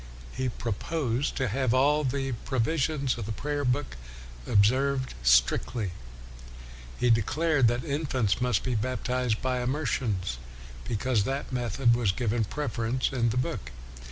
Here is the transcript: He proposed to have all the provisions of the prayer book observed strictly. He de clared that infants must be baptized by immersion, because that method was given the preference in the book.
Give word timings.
He 0.33 0.49
proposed 0.49 1.35
to 1.35 1.47
have 1.49 1.75
all 1.75 2.03
the 2.03 2.31
provisions 2.43 3.19
of 3.19 3.27
the 3.27 3.31
prayer 3.31 3.63
book 3.63 3.97
observed 4.47 5.13
strictly. 5.21 5.91
He 6.97 7.11
de 7.11 7.21
clared 7.21 7.67
that 7.67 7.85
infants 7.85 8.41
must 8.41 8.63
be 8.63 8.73
baptized 8.73 9.43
by 9.43 9.61
immersion, 9.61 10.17
because 10.85 11.23
that 11.25 11.53
method 11.53 11.95
was 11.95 12.11
given 12.13 12.41
the 12.41 12.49
preference 12.49 13.11
in 13.11 13.29
the 13.29 13.37
book. 13.37 13.69